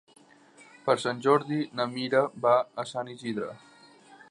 [0.87, 3.53] Per Sant Jordi na Mira va a Sant Isidre.